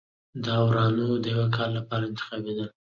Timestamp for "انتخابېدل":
2.07-2.69